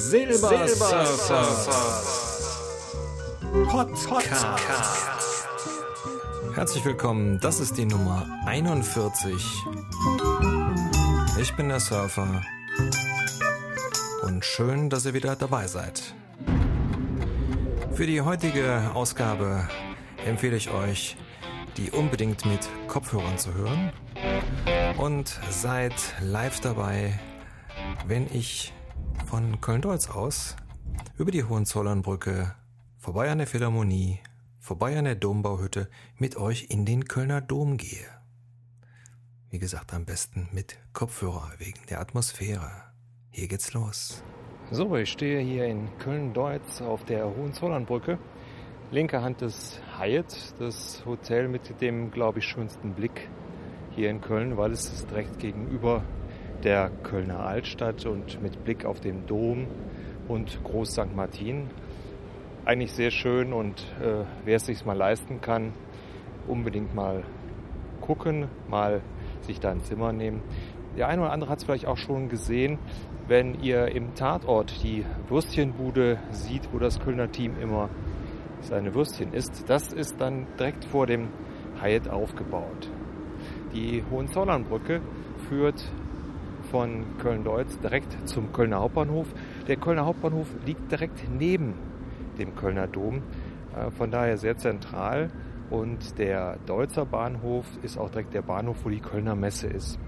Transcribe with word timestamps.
Silbersurfer 0.00 1.46
Podcast. 3.68 4.46
Herzlich 6.54 6.84
willkommen, 6.86 7.38
das 7.38 7.60
ist 7.60 7.76
die 7.76 7.84
Nummer 7.84 8.26
41. 8.46 9.34
Ich 11.38 11.54
bin 11.54 11.68
der 11.68 11.80
Surfer 11.80 12.42
und 14.22 14.42
schön, 14.42 14.88
dass 14.88 15.04
ihr 15.04 15.12
wieder 15.12 15.36
dabei 15.36 15.66
seid. 15.66 16.14
Für 17.92 18.06
die 18.06 18.22
heutige 18.22 18.92
Ausgabe 18.94 19.68
empfehle 20.24 20.56
ich 20.56 20.70
euch, 20.70 21.18
die 21.76 21.90
unbedingt 21.90 22.46
mit 22.46 22.66
Kopfhörern 22.88 23.36
zu 23.36 23.52
hören 23.52 23.92
und 24.96 25.38
seid 25.50 25.92
live 26.22 26.58
dabei, 26.60 27.20
wenn 28.06 28.26
ich 28.32 28.72
von 29.26 29.60
Köln-Deutz 29.60 30.10
aus 30.10 30.56
über 31.16 31.30
die 31.30 31.44
Hohenzollernbrücke, 31.44 32.54
vorbei 32.98 33.30
an 33.30 33.38
der 33.38 33.46
Philharmonie, 33.46 34.18
vorbei 34.58 34.98
an 34.98 35.04
der 35.04 35.14
Dombauhütte 35.14 35.88
mit 36.16 36.36
euch 36.36 36.66
in 36.70 36.84
den 36.84 37.06
Kölner 37.06 37.40
Dom 37.40 37.76
gehe. 37.76 38.06
Wie 39.50 39.58
gesagt, 39.58 39.92
am 39.94 40.04
besten 40.04 40.48
mit 40.52 40.78
Kopfhörer 40.92 41.52
wegen 41.58 41.80
der 41.88 42.00
Atmosphäre. 42.00 42.70
Hier 43.30 43.48
geht's 43.48 43.72
los. 43.72 44.22
So, 44.70 44.94
ich 44.96 45.10
stehe 45.10 45.40
hier 45.40 45.66
in 45.66 45.88
Köln-Deutz 45.98 46.80
auf 46.80 47.04
der 47.04 47.24
Hohenzollernbrücke. 47.24 48.18
Linke 48.90 49.22
Hand 49.22 49.40
des 49.40 49.80
Hyatt, 49.98 50.54
das 50.58 51.04
Hotel 51.06 51.48
mit 51.48 51.80
dem, 51.80 52.10
glaube 52.10 52.40
ich, 52.40 52.44
schönsten 52.44 52.94
Blick 52.94 53.28
hier 53.90 54.10
in 54.10 54.20
Köln, 54.20 54.56
weil 54.56 54.72
es 54.72 54.84
ist 54.92 55.10
direkt 55.10 55.38
gegenüber 55.38 56.02
der 56.64 56.90
Kölner 57.02 57.40
Altstadt 57.40 58.06
und 58.06 58.42
mit 58.42 58.64
Blick 58.64 58.84
auf 58.84 59.00
den 59.00 59.26
Dom 59.26 59.66
und 60.28 60.62
Groß 60.64 60.92
St. 60.92 61.14
Martin. 61.14 61.70
Eigentlich 62.64 62.92
sehr 62.92 63.10
schön 63.10 63.52
und 63.52 63.80
äh, 64.00 64.24
wer 64.44 64.56
es 64.56 64.66
sich 64.66 64.84
mal 64.84 64.96
leisten 64.96 65.40
kann, 65.40 65.72
unbedingt 66.46 66.94
mal 66.94 67.24
gucken, 68.00 68.48
mal 68.68 69.00
sich 69.42 69.60
da 69.60 69.70
ein 69.70 69.80
Zimmer 69.80 70.12
nehmen. 70.12 70.42
Der 70.96 71.08
eine 71.08 71.22
oder 71.22 71.32
andere 71.32 71.50
hat 71.50 71.58
es 71.58 71.64
vielleicht 71.64 71.86
auch 71.86 71.96
schon 71.96 72.28
gesehen, 72.28 72.78
wenn 73.26 73.60
ihr 73.62 73.88
im 73.94 74.14
Tatort 74.14 74.82
die 74.82 75.04
Würstchenbude 75.28 76.18
sieht, 76.30 76.72
wo 76.72 76.78
das 76.78 77.00
Kölner 77.00 77.30
Team 77.30 77.54
immer 77.60 77.88
seine 78.60 78.94
Würstchen 78.94 79.32
isst. 79.32 79.64
Das 79.68 79.92
ist 79.92 80.20
dann 80.20 80.46
direkt 80.58 80.84
vor 80.84 81.06
dem 81.06 81.28
Hyatt 81.80 82.08
aufgebaut. 82.08 82.90
Die 83.72 84.04
Hohenzollernbrücke 84.10 85.00
führt 85.48 85.90
von 86.70 87.04
Köln-Deutz 87.18 87.78
direkt 87.80 88.28
zum 88.28 88.52
Kölner 88.52 88.80
Hauptbahnhof. 88.80 89.26
Der 89.66 89.76
Kölner 89.76 90.06
Hauptbahnhof 90.06 90.46
liegt 90.64 90.90
direkt 90.90 91.28
neben 91.30 91.74
dem 92.38 92.54
Kölner 92.54 92.86
Dom, 92.86 93.22
äh, 93.76 93.90
von 93.90 94.10
daher 94.10 94.38
sehr 94.38 94.56
zentral. 94.56 95.30
Und 95.68 96.18
der 96.18 96.58
Deutzer 96.66 97.06
Bahnhof 97.06 97.66
ist 97.82 97.96
auch 97.96 98.10
direkt 98.10 98.34
der 98.34 98.42
Bahnhof, 98.42 98.78
wo 98.84 98.88
die 98.88 99.00
Kölner 99.00 99.36
Messe 99.36 99.68
ist. 99.68 99.98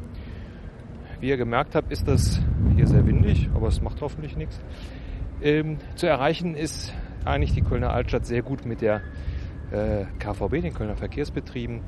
Wie 1.20 1.28
ihr 1.28 1.36
gemerkt 1.36 1.77
habt, 1.77 1.92
ist 1.92 2.08
das 2.08 2.41
hier 2.74 2.86
sehr 2.88 3.06
windig, 3.06 3.48
aber 3.54 3.69
es 3.69 3.80
macht 3.80 4.00
hoffentlich 4.00 4.36
nichts. 4.36 4.60
Ähm, 5.41 5.78
zu 5.94 6.06
erreichen 6.06 6.56
ist 6.56 6.92
eigentlich 7.24 7.52
die 7.52 7.62
Kölner 7.62 7.92
Altstadt 7.92 8.26
sehr 8.26 8.42
gut 8.42 8.66
mit 8.66 8.80
der 8.80 9.02
äh, 9.70 10.04
KVB, 10.19 10.62
den 10.62 10.74
Kölner 10.74 10.97
Verkehrsbetrieben. 10.97 11.80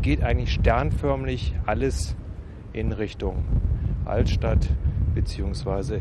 Geht 0.00 0.22
eigentlich 0.22 0.52
sternförmlich 0.52 1.54
alles 1.66 2.16
in 2.78 2.92
Richtung 2.92 3.44
Altstadt 4.04 4.68
beziehungsweise 5.14 6.00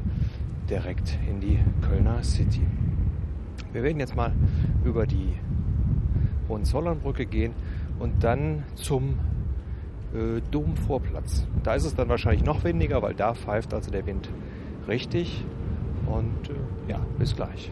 direkt 0.69 1.17
in 1.27 1.39
die 1.39 1.59
Kölner 1.81 2.23
City. 2.23 2.61
Wir 3.73 3.81
werden 3.83 3.99
jetzt 3.99 4.15
mal 4.15 4.31
über 4.85 5.07
die 5.07 5.33
Hohenzollernbrücke 6.47 7.25
gehen 7.25 7.53
und 7.99 8.23
dann 8.23 8.63
zum 8.75 9.15
äh, 10.13 10.41
Domvorplatz. 10.51 11.47
Da 11.63 11.73
ist 11.73 11.85
es 11.85 11.95
dann 11.95 12.09
wahrscheinlich 12.09 12.43
noch 12.43 12.63
weniger, 12.63 13.01
weil 13.01 13.15
da 13.15 13.33
pfeift 13.33 13.73
also 13.73 13.89
der 13.89 14.05
Wind 14.05 14.29
richtig. 14.87 15.43
Und 16.05 16.49
äh, 16.49 16.91
ja, 16.91 16.99
bis 17.17 17.35
gleich. 17.35 17.71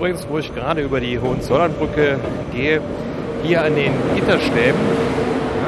Übrigens, 0.00 0.26
wo 0.30 0.38
ich 0.38 0.54
gerade 0.54 0.80
über 0.80 0.98
die 0.98 1.18
Hohenzollernbrücke 1.18 2.18
gehe, 2.54 2.80
hier 3.42 3.62
an 3.62 3.74
den 3.74 3.92
Gitterstäben, 4.14 4.80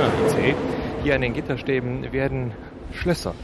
ah, 0.01 0.11
IC, 0.27 0.57
hier 1.03 1.17
an 1.17 1.21
den 1.21 1.35
Gitterstäben 1.35 2.11
werden 2.15 2.53
Schlösser 2.95 3.35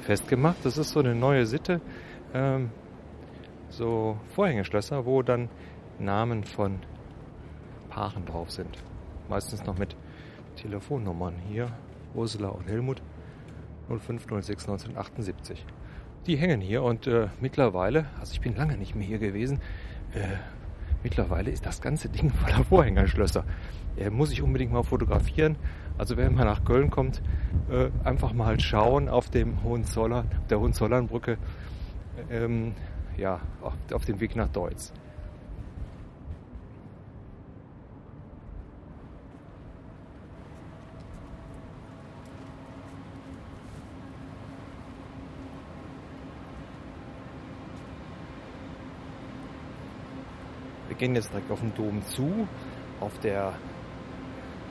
festgemacht. 0.00 0.56
Das 0.64 0.78
ist 0.78 0.88
so 0.92 1.00
eine 1.00 1.14
neue 1.14 1.44
Sitte. 1.44 1.82
Ähm, 2.32 2.70
so 3.68 4.16
Vorhängeschlösser, 4.34 5.04
wo 5.04 5.20
dann 5.20 5.50
Namen 5.98 6.44
von 6.44 6.78
Paaren 7.90 8.24
drauf 8.24 8.50
sind. 8.50 8.82
Meistens 9.28 9.66
noch 9.66 9.76
mit 9.76 9.96
Telefonnummern. 10.56 11.34
Hier 11.50 11.68
Ursula 12.14 12.48
und 12.48 12.66
Helmut 12.70 13.02
0506 13.90 14.64
1978. 14.64 15.66
Die 16.26 16.36
hängen 16.36 16.62
hier 16.62 16.84
und 16.84 17.06
äh, 17.06 17.28
mittlerweile, 17.38 18.06
also 18.18 18.32
ich 18.32 18.40
bin 18.40 18.56
lange 18.56 18.78
nicht 18.78 18.94
mehr 18.94 19.06
hier 19.06 19.18
gewesen, 19.18 19.60
äh, 20.14 20.36
mittlerweile 21.02 21.50
ist 21.50 21.66
das 21.66 21.80
ganze 21.80 22.08
Ding 22.08 22.30
voller 22.44 22.64
Vorhängerschlösser. 22.64 23.44
Äh, 23.96 24.10
muss 24.10 24.32
ich 24.32 24.42
unbedingt 24.42 24.72
mal 24.72 24.82
fotografieren. 24.82 25.56
Also 25.98 26.16
wenn 26.16 26.34
man 26.34 26.46
nach 26.46 26.64
Köln 26.64 26.90
kommt, 26.90 27.22
äh, 27.70 27.90
einfach 28.04 28.32
mal 28.32 28.58
schauen 28.58 29.08
auf 29.08 29.30
dem 29.30 29.62
Hohenzoller, 29.62 30.24
der 30.48 30.60
Hohenzollernbrücke, 30.60 31.36
ähm, 32.30 32.74
ja, 33.16 33.40
auf, 33.60 33.74
auf 33.92 34.04
dem 34.04 34.20
Weg 34.20 34.36
nach 34.36 34.48
Deutz. 34.48 34.92
Wir 50.92 50.98
gehen 50.98 51.14
jetzt 51.14 51.30
direkt 51.30 51.50
auf 51.50 51.60
den 51.60 51.74
Dom 51.74 52.02
zu. 52.04 52.46
Auf 53.00 53.18
der 53.20 53.54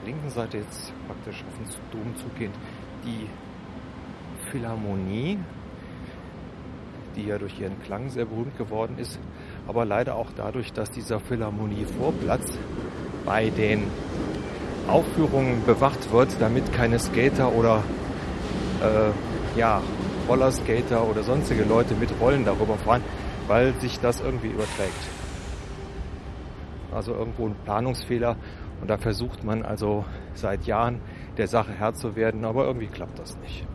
linken 0.05 0.29
Seite 0.29 0.59
jetzt 0.59 0.93
praktisch 1.07 1.43
auf 1.47 1.57
den 1.57 1.99
Dom 1.99 2.15
zugehend 2.15 2.53
die 3.03 3.27
Philharmonie, 4.51 5.39
die 7.15 7.25
ja 7.25 7.39
durch 7.39 7.59
ihren 7.59 7.81
Klang 7.81 8.11
sehr 8.11 8.25
berühmt 8.25 8.55
geworden 8.55 8.99
ist, 8.99 9.19
aber 9.67 9.83
leider 9.83 10.13
auch 10.13 10.27
dadurch, 10.35 10.71
dass 10.73 10.91
dieser 10.91 11.19
Philharmonie-Vorplatz 11.19 12.59
bei 13.25 13.49
den 13.49 13.87
Aufführungen 14.87 15.65
bewacht 15.65 16.11
wird, 16.11 16.29
damit 16.39 16.71
keine 16.71 16.99
Skater 16.99 17.51
oder 17.51 17.83
äh, 18.83 19.57
ja, 19.59 19.81
Rollerskater 20.29 21.03
oder 21.03 21.23
sonstige 21.23 21.63
Leute 21.63 21.95
mit 21.95 22.11
Rollen 22.21 22.45
darüber 22.45 22.75
fahren, 22.75 23.01
weil 23.47 23.73
sich 23.81 23.99
das 23.99 24.21
irgendwie 24.21 24.49
überträgt 24.49 25.20
also 26.93 27.13
irgendwo 27.13 27.47
ein 27.47 27.55
Planungsfehler. 27.65 28.35
Und 28.81 28.89
da 28.89 28.97
versucht 28.97 29.43
man 29.43 29.63
also 29.63 30.05
seit 30.33 30.65
Jahren 30.65 31.01
der 31.37 31.47
Sache 31.47 31.71
Herr 31.71 31.93
zu 31.93 32.15
werden, 32.15 32.45
aber 32.45 32.65
irgendwie 32.65 32.87
klappt 32.87 33.19
das 33.19 33.37
nicht. 33.39 33.65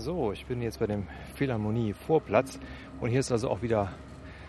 So, 0.00 0.32
ich 0.32 0.46
bin 0.46 0.62
jetzt 0.62 0.78
bei 0.78 0.86
dem 0.86 1.06
Philharmonie 1.34 1.92
Vorplatz 1.92 2.58
und 3.02 3.10
hier 3.10 3.20
ist 3.20 3.30
also 3.30 3.50
auch 3.50 3.60
wieder 3.60 3.92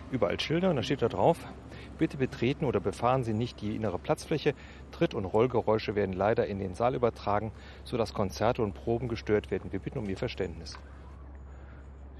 überall 0.09 0.39
Schilder 0.39 0.69
und 0.69 0.77
da 0.77 0.83
steht 0.83 1.01
da 1.01 1.09
drauf, 1.09 1.37
bitte 1.97 2.15
betreten 2.15 2.63
oder 2.63 2.79
befahren 2.79 3.25
Sie 3.25 3.33
nicht 3.33 3.59
die 3.59 3.75
innere 3.75 3.99
Platzfläche. 3.99 4.53
Tritt- 4.91 5.13
und 5.13 5.25
Rollgeräusche 5.25 5.93
werden 5.93 6.13
leider 6.13 6.47
in 6.47 6.59
den 6.59 6.73
Saal 6.73 6.95
übertragen, 6.95 7.51
sodass 7.83 8.13
Konzerte 8.13 8.63
und 8.63 8.75
Proben 8.75 9.09
gestört 9.09 9.51
werden. 9.51 9.73
Wir 9.73 9.79
bitten 9.79 9.99
um 9.99 10.07
Ihr 10.07 10.15
Verständnis. 10.15 10.79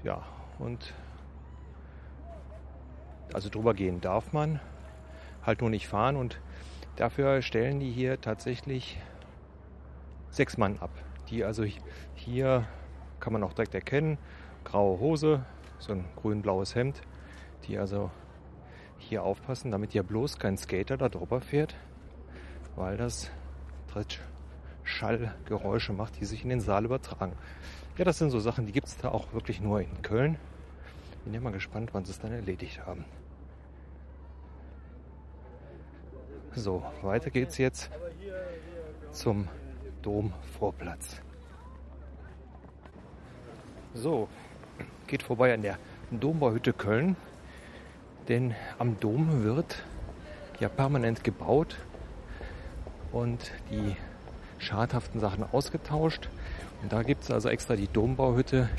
Ja, 0.04 0.26
und 0.58 0.92
also 3.32 3.48
drüber 3.48 3.72
gehen 3.72 4.02
darf 4.02 4.34
man, 4.34 4.60
halt 5.42 5.62
nur 5.62 5.70
nicht 5.70 5.88
fahren 5.88 6.16
und 6.16 6.38
dafür 6.96 7.40
stellen 7.40 7.80
die 7.80 7.90
hier 7.90 8.20
tatsächlich 8.20 9.00
sechs 10.28 10.58
Mann 10.58 10.76
ab, 10.80 10.90
die 11.30 11.44
also 11.44 11.64
hier 12.14 12.66
kann 13.22 13.32
man 13.32 13.44
auch 13.44 13.54
direkt 13.54 13.74
erkennen. 13.74 14.18
Graue 14.64 14.98
Hose, 14.98 15.44
so 15.78 15.92
ein 15.92 16.04
grün-blaues 16.16 16.74
Hemd, 16.74 17.00
die 17.64 17.78
also 17.78 18.10
hier 18.98 19.22
aufpassen, 19.22 19.70
damit 19.70 19.94
ja 19.94 20.02
bloß 20.02 20.38
kein 20.38 20.58
Skater 20.58 20.96
da 20.96 21.08
drüber 21.08 21.40
fährt, 21.40 21.76
weil 22.76 22.96
das 22.96 23.30
Schallgeräusche 24.82 25.92
macht, 25.92 26.20
die 26.20 26.24
sich 26.24 26.42
in 26.42 26.50
den 26.50 26.60
Saal 26.60 26.84
übertragen. 26.84 27.34
Ja, 27.96 28.04
das 28.04 28.18
sind 28.18 28.30
so 28.30 28.40
Sachen, 28.40 28.66
die 28.66 28.72
gibt 28.72 28.88
es 28.88 28.96
da 28.96 29.08
auch 29.10 29.32
wirklich 29.32 29.60
nur 29.60 29.80
in 29.80 30.02
Köln. 30.02 30.36
Bin 31.24 31.34
ja 31.34 31.40
mal 31.40 31.52
gespannt, 31.52 31.90
wann 31.92 32.04
sie 32.04 32.10
es 32.10 32.18
dann 32.18 32.32
erledigt 32.32 32.84
haben. 32.84 33.04
So, 36.54 36.82
weiter 37.02 37.30
geht's 37.30 37.58
jetzt 37.58 37.90
zum 39.12 39.48
Domvorplatz. 40.02 41.22
So, 43.94 44.28
geht 45.06 45.22
vorbei 45.22 45.52
an 45.52 45.60
der 45.60 45.76
Dombauhütte 46.10 46.72
Köln, 46.72 47.14
denn 48.28 48.54
am 48.78 48.98
Dom 49.00 49.44
wird 49.44 49.84
ja 50.60 50.70
permanent 50.70 51.24
gebaut 51.24 51.76
und 53.12 53.52
die 53.70 53.96
schadhaften 54.58 55.20
Sachen 55.20 55.44
ausgetauscht. 55.44 56.30
Und 56.82 56.90
da 56.90 57.02
gibt 57.02 57.24
es 57.24 57.30
also 57.30 57.50
extra 57.50 57.76
die 57.76 57.86
Dombauhütte, 57.86 58.70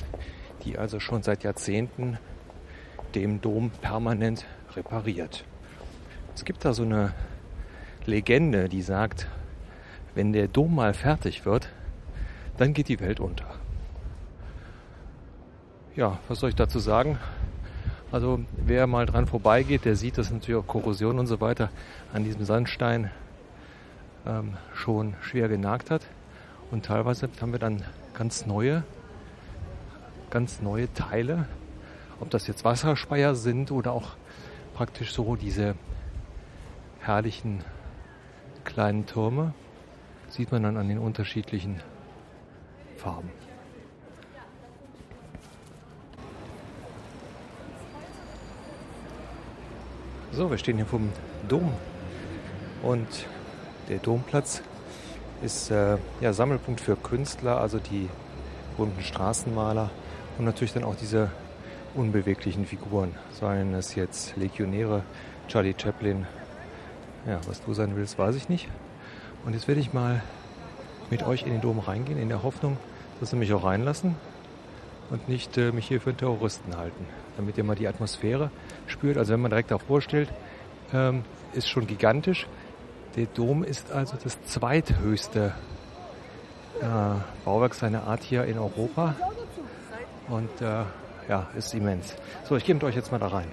die 0.65 0.79
also 0.79 0.99
schon 0.99 1.21
seit 1.21 1.43
Jahrzehnten 1.43 2.17
dem 3.13 3.39
Dom 3.39 3.69
permanent 3.69 4.47
repariert. 4.75 5.45
Es 6.33 6.43
gibt 6.43 6.65
da 6.65 6.73
so 6.73 6.83
eine 6.83 7.13
Legende, 8.07 8.67
die 8.67 8.81
sagt, 8.81 9.27
wenn 10.15 10.33
der 10.33 10.47
Dom 10.47 10.73
mal 10.73 10.95
fertig 10.95 11.45
wird, 11.45 11.69
dann 12.57 12.73
geht 12.73 12.87
die 12.87 12.99
Welt 12.99 13.19
unter 13.19 13.52
ja, 15.95 16.19
was 16.27 16.39
soll 16.39 16.49
ich 16.49 16.55
dazu 16.55 16.79
sagen? 16.79 17.19
Also 18.11 18.39
wer 18.57 18.87
mal 18.87 19.05
dran 19.05 19.25
vorbeigeht, 19.25 19.85
der 19.85 19.95
sieht, 19.95 20.17
dass 20.17 20.31
natürlich 20.31 20.61
auch 20.61 20.67
Korrosion 20.67 21.19
und 21.19 21.27
so 21.27 21.41
weiter 21.41 21.69
an 22.13 22.23
diesem 22.23 22.45
Sandstein 22.45 23.11
ähm, 24.25 24.55
schon 24.73 25.15
schwer 25.21 25.49
genagt 25.49 25.89
hat. 25.89 26.03
Und 26.71 26.85
teilweise 26.85 27.29
haben 27.41 27.51
wir 27.51 27.59
dann 27.59 27.83
ganz 28.13 28.45
neue, 28.45 28.83
ganz 30.29 30.61
neue 30.61 30.93
Teile. 30.93 31.47
Ob 32.19 32.29
das 32.29 32.47
jetzt 32.47 32.63
Wasserspeier 32.63 33.35
sind 33.35 33.71
oder 33.71 33.91
auch 33.91 34.11
praktisch 34.73 35.13
so 35.13 35.35
diese 35.35 35.75
herrlichen 37.01 37.63
kleinen 38.63 39.05
Türme, 39.05 39.53
sieht 40.29 40.51
man 40.51 40.63
dann 40.63 40.77
an 40.77 40.87
den 40.87 40.99
unterschiedlichen 40.99 41.81
Farben. 42.95 43.29
So, 50.35 50.49
wir 50.49 50.57
stehen 50.57 50.77
hier 50.77 50.87
vom 50.87 51.11
Dom. 51.47 51.71
Und 52.81 53.07
der 53.87 53.99
Domplatz 53.99 54.63
ist 55.43 55.69
äh, 55.69 55.97
ja, 56.21 56.33
Sammelpunkt 56.33 56.81
für 56.81 56.95
Künstler, 56.95 57.61
also 57.61 57.77
die 57.77 58.09
bunten 58.75 59.03
Straßenmaler 59.03 59.91
und 60.39 60.45
natürlich 60.45 60.73
dann 60.73 60.85
auch 60.85 60.95
diese 60.95 61.29
unbeweglichen 61.93 62.65
Figuren, 62.65 63.13
seien 63.39 63.75
es 63.75 63.93
jetzt 63.93 64.35
Legionäre, 64.35 65.03
Charlie 65.47 65.75
Chaplin, 65.77 66.25
ja, 67.27 67.39
was 67.45 67.63
du 67.63 67.75
sein 67.75 67.95
willst, 67.95 68.17
weiß 68.17 68.35
ich 68.35 68.49
nicht. 68.49 68.69
Und 69.45 69.53
jetzt 69.53 69.67
werde 69.67 69.81
ich 69.81 69.93
mal 69.93 70.23
mit 71.11 71.21
euch 71.21 71.43
in 71.43 71.51
den 71.51 71.61
Dom 71.61 71.77
reingehen, 71.77 72.17
in 72.17 72.29
der 72.29 72.41
Hoffnung, 72.41 72.77
dass 73.19 73.29
sie 73.29 73.35
mich 73.35 73.53
auch 73.53 73.65
reinlassen 73.65 74.15
und 75.09 75.29
nicht 75.29 75.57
äh, 75.57 75.71
mich 75.71 75.87
hier 75.87 76.01
für 76.01 76.11
einen 76.11 76.17
Terroristen 76.17 76.77
halten, 76.77 77.05
damit 77.37 77.57
ihr 77.57 77.63
mal 77.63 77.75
die 77.75 77.87
Atmosphäre 77.87 78.49
spürt. 78.87 79.17
Also 79.17 79.33
wenn 79.33 79.41
man 79.41 79.51
direkt 79.51 79.71
davor 79.71 80.01
stellt, 80.01 80.29
ähm, 80.93 81.23
ist 81.53 81.69
schon 81.69 81.87
gigantisch. 81.87 82.47
Der 83.15 83.25
Dom 83.27 83.63
ist 83.63 83.91
also 83.91 84.17
das 84.23 84.43
zweithöchste 84.45 85.53
äh, 86.81 86.85
Bauwerk 87.45 87.75
seiner 87.75 88.07
Art 88.07 88.23
hier 88.23 88.45
in 88.45 88.57
Europa 88.57 89.15
und 90.29 90.61
äh, 90.61 90.83
ja, 91.29 91.47
ist 91.55 91.73
immens. 91.73 92.15
So, 92.43 92.55
ich 92.55 92.65
gehe 92.65 92.75
mit 92.75 92.83
euch 92.83 92.95
jetzt 92.95 93.11
mal 93.11 93.19
da 93.19 93.27
rein. 93.27 93.47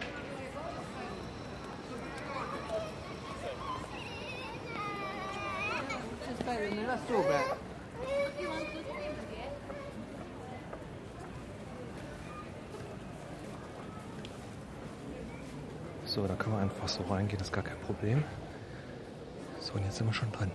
So, 16.10 16.26
da 16.26 16.34
kann 16.34 16.50
man 16.50 16.62
einfach 16.62 16.88
so 16.88 17.04
reingehen, 17.04 17.40
ist 17.40 17.52
gar 17.52 17.62
kein 17.62 17.78
Problem. 17.82 18.24
So, 19.60 19.74
und 19.74 19.84
jetzt 19.84 19.98
sind 19.98 20.08
wir 20.08 20.12
schon 20.12 20.32
drin. 20.32 20.50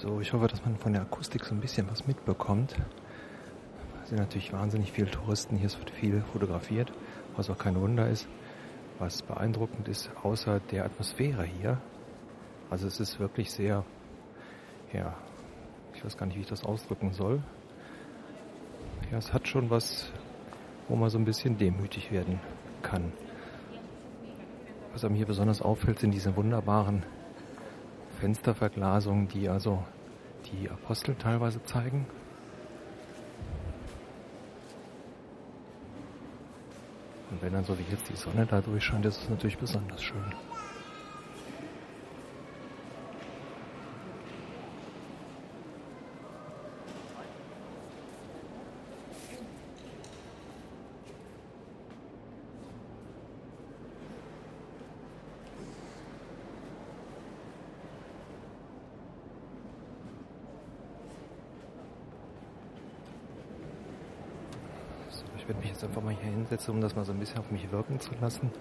So, 0.00 0.20
ich 0.20 0.32
hoffe, 0.32 0.46
dass 0.46 0.64
man 0.64 0.76
von 0.76 0.92
der 0.92 1.02
Akustik 1.02 1.44
so 1.44 1.56
ein 1.56 1.60
bisschen 1.60 1.90
was 1.90 2.06
mitbekommt. 2.06 2.76
Es 4.04 4.10
sind 4.10 4.18
natürlich 4.18 4.52
wahnsinnig 4.52 4.92
viele 4.92 5.10
Touristen. 5.10 5.56
Hier 5.56 5.68
wird 5.72 5.90
viel 5.90 6.22
fotografiert, 6.32 6.92
was 7.36 7.50
auch 7.50 7.58
kein 7.58 7.74
Wunder 7.80 8.08
ist. 8.08 8.28
Was 9.00 9.22
beeindruckend 9.22 9.88
ist, 9.88 10.08
außer 10.22 10.60
der 10.70 10.84
Atmosphäre 10.84 11.42
hier. 11.42 11.78
Also 12.70 12.86
es 12.86 13.00
ist 13.00 13.18
wirklich 13.18 13.50
sehr, 13.50 13.84
ja, 14.92 15.16
ich 15.94 16.04
weiß 16.04 16.16
gar 16.16 16.26
nicht, 16.26 16.36
wie 16.36 16.42
ich 16.42 16.48
das 16.48 16.62
ausdrücken 16.62 17.12
soll. 17.12 17.42
Ja, 19.10 19.18
es 19.18 19.32
hat 19.32 19.48
schon 19.48 19.68
was, 19.68 20.12
wo 20.86 20.94
man 20.94 21.10
so 21.10 21.18
ein 21.18 21.24
bisschen 21.24 21.58
demütig 21.58 22.12
werden 22.12 22.38
kann. 22.82 23.12
Was 24.92 25.04
einem 25.04 25.16
hier 25.16 25.26
besonders 25.26 25.60
auffällt, 25.60 25.98
sind 25.98 26.12
diese 26.12 26.36
wunderbaren 26.36 27.02
Fensterverglasungen, 28.18 29.28
die 29.28 29.48
also 29.48 29.84
die 30.52 30.68
Apostel 30.68 31.14
teilweise 31.14 31.62
zeigen. 31.64 32.06
Und 37.30 37.42
wenn 37.42 37.52
dann 37.52 37.64
so 37.64 37.78
wie 37.78 37.84
jetzt 37.90 38.08
die 38.08 38.16
Sonne 38.16 38.46
da 38.46 38.60
durchscheint, 38.60 39.04
ist 39.06 39.22
es 39.22 39.28
natürlich 39.28 39.58
besonders 39.58 40.02
schön. 40.02 40.34
Werde 65.48 65.60
mich 65.60 65.70
jetzt 65.70 65.82
einfach 65.82 66.02
mal 66.02 66.14
hier 66.14 66.30
hinsetzen, 66.30 66.74
um 66.74 66.80
das 66.80 66.94
mal 66.94 67.04
so 67.04 67.12
ein 67.12 67.18
bisschen 67.18 67.38
auf 67.38 67.50
mich 67.50 67.72
wirken 67.72 67.98
zu 68.00 68.10
lassen. 68.20 68.52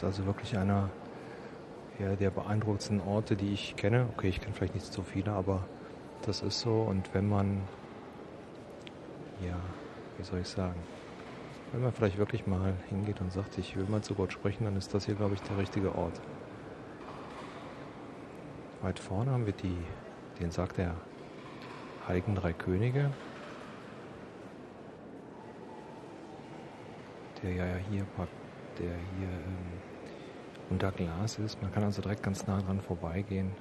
Ist 0.00 0.04
also 0.04 0.24
wirklich 0.24 0.56
einer 0.56 0.88
ja, 1.98 2.16
der 2.16 2.30
beeindruckendsten 2.30 3.02
Orte, 3.02 3.36
die 3.36 3.52
ich 3.52 3.76
kenne. 3.76 4.06
Okay, 4.16 4.28
ich 4.28 4.40
kenne 4.40 4.54
vielleicht 4.54 4.74
nicht 4.74 4.90
so 4.90 5.02
viele, 5.02 5.30
aber 5.32 5.62
das 6.22 6.40
ist 6.40 6.60
so. 6.60 6.80
Und 6.80 7.12
wenn 7.12 7.28
man, 7.28 7.60
ja, 9.46 9.56
wie 10.16 10.24
soll 10.24 10.40
ich 10.40 10.48
sagen, 10.48 10.80
wenn 11.72 11.82
man 11.82 11.92
vielleicht 11.92 12.16
wirklich 12.16 12.46
mal 12.46 12.72
hingeht 12.88 13.20
und 13.20 13.30
sagt, 13.30 13.58
ich 13.58 13.76
will 13.76 13.84
mal 13.90 14.00
zu 14.00 14.14
Gott 14.14 14.32
sprechen, 14.32 14.64
dann 14.64 14.74
ist 14.78 14.94
das 14.94 15.04
hier, 15.04 15.16
glaube 15.16 15.34
ich, 15.34 15.42
der 15.42 15.58
richtige 15.58 15.94
Ort. 15.94 16.18
Weit 18.80 18.98
vorne 18.98 19.32
haben 19.32 19.44
wir 19.44 19.52
die, 19.52 19.76
den 20.40 20.50
Sarg 20.50 20.72
der 20.76 20.94
Heiligen 22.08 22.34
Drei 22.34 22.54
Könige, 22.54 23.10
der 27.42 27.52
ja 27.52 27.64
hier, 27.90 28.06
der 28.78 28.88
hier 28.88 29.28
ähm, 29.28 29.89
unter 30.70 30.92
Glas 30.92 31.38
ist. 31.38 31.60
Man 31.60 31.72
kann 31.72 31.84
also 31.84 32.00
direkt 32.00 32.22
ganz 32.22 32.46
nah 32.46 32.60
dran 32.60 32.80
vorbeigehen 32.80 33.52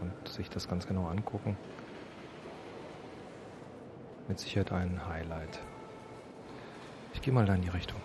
und 0.00 0.28
sich 0.28 0.50
das 0.50 0.68
ganz 0.68 0.86
genau 0.86 1.06
angucken. 1.06 1.56
Mit 4.28 4.38
Sicherheit 4.38 4.72
ein 4.72 5.06
Highlight. 5.06 5.60
Ich 7.12 7.22
gehe 7.22 7.32
mal 7.32 7.44
da 7.44 7.54
in 7.54 7.62
die 7.62 7.68
Richtung. 7.68 8.00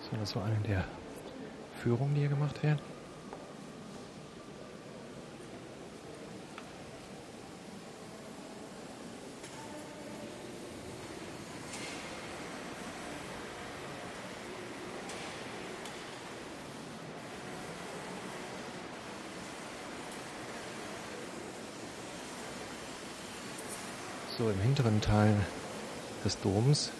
So, 0.00 0.16
das 0.18 0.36
war 0.36 0.44
eine 0.44 0.58
der 0.60 0.84
Führungen, 1.82 2.14
die 2.14 2.20
hier 2.20 2.28
gemacht 2.28 2.62
werden. 2.62 2.91
So, 24.38 24.48
im 24.48 24.60
hinteren 24.60 25.02
Teil 25.02 25.36
des 26.24 26.40
Doms 26.40 26.90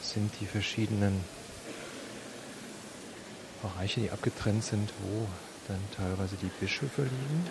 sind 0.00 0.30
die 0.40 0.46
verschiedenen 0.46 1.24
Bereiche, 3.60 4.00
die 4.00 4.10
abgetrennt 4.12 4.62
sind, 4.62 4.92
wo 5.02 5.26
dann 5.66 5.80
teilweise 5.96 6.36
die 6.36 6.50
Bischöfe 6.60 7.02
liegen. 7.02 7.46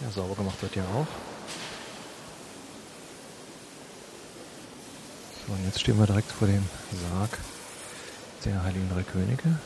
Ja, 0.00 0.10
sauber 0.10 0.34
gemacht 0.34 0.60
wird 0.60 0.74
ja 0.74 0.82
auch. 0.82 1.06
So, 5.46 5.52
und 5.52 5.64
jetzt 5.64 5.80
stehen 5.80 5.96
wir 5.96 6.06
direkt 6.06 6.32
vor 6.32 6.48
dem 6.48 6.66
Sarg 7.12 7.38
der 8.44 8.64
Heiligen 8.64 8.90
Drei 8.90 9.04
Könige. 9.04 9.60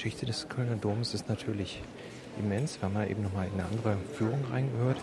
Geschichte 0.00 0.24
des 0.24 0.48
Kölner 0.48 0.76
Doms 0.76 1.12
ist 1.12 1.28
natürlich 1.28 1.82
immens. 2.38 2.80
Wir 2.80 2.88
haben 2.88 2.94
ja 2.94 3.04
eben 3.04 3.22
nochmal 3.22 3.48
in 3.48 3.52
eine 3.60 3.66
andere 3.66 3.98
Führung 4.14 4.42
reingehört, 4.50 4.96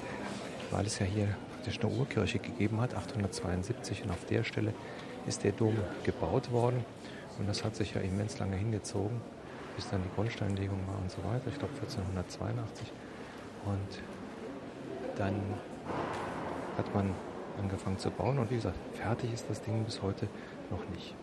weil 0.71 0.87
es 0.87 0.97
ja 0.97 1.05
hier 1.05 1.27
praktisch 1.53 1.79
eine 1.79 1.93
Urkirche 1.93 2.39
gegeben 2.39 2.81
hat, 2.81 2.95
872. 2.95 4.01
Und 4.01 4.09
auf 4.09 4.25
der 4.25 4.43
Stelle 4.43 4.73
ist 5.27 5.43
der 5.43 5.51
Dom 5.51 5.75
gebaut 6.03 6.51
worden. 6.51 6.83
Und 7.37 7.47
das 7.47 7.63
hat 7.63 7.75
sich 7.75 7.93
ja 7.93 8.01
immens 8.01 8.39
lange 8.39 8.55
hingezogen, 8.55 9.21
bis 9.75 9.87
dann 9.87 10.01
die 10.01 10.09
Grundsteinlegung 10.15 10.79
war 10.87 10.97
und 10.99 11.11
so 11.11 11.19
weiter. 11.25 11.45
Ich 11.45 11.59
glaube 11.59 11.75
1482. 11.75 12.91
Und 13.65 14.01
dann 15.15 15.35
hat 16.75 16.91
man 16.95 17.13
angefangen 17.59 17.99
zu 17.99 18.09
bauen. 18.09 18.39
Und 18.39 18.49
wie 18.49 18.55
gesagt, 18.55 18.79
fertig 18.95 19.31
ist 19.31 19.45
das 19.47 19.61
Ding 19.61 19.83
bis 19.83 20.01
heute 20.01 20.27
noch 20.71 20.89
nicht. 20.89 21.13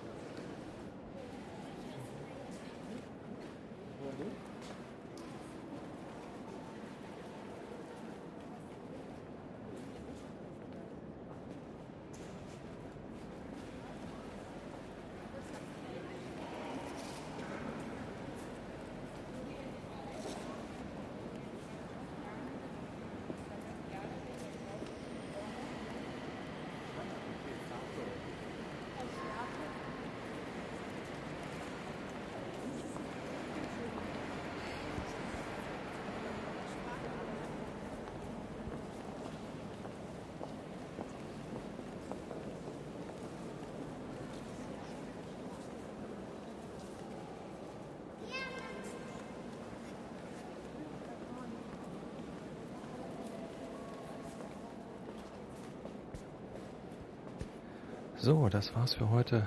So, 58.25 58.49
das 58.49 58.75
war's 58.75 58.95
für 58.95 59.11
heute. 59.11 59.47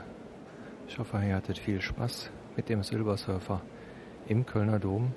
Ich 0.88 1.00
hoffe, 1.00 1.20
ihr 1.28 1.36
hattet 1.36 1.58
viel 1.58 1.82
Spaß 1.82 2.30
mit 2.56 2.70
dem 2.70 2.84
Silbersurfer 2.84 3.60
im 4.28 4.46
Kölner 4.46 4.78
Dom. 4.78 5.14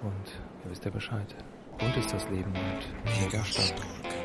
Und 0.00 0.40
ihr 0.64 0.70
wisst 0.70 0.84
ja 0.84 0.92
Bescheid. 0.92 1.34
Bunt 1.76 1.96
ist 1.96 2.12
das 2.12 2.30
Leben 2.30 2.52
und 2.52 3.20
mega 3.20 3.42
stark. 3.42 4.19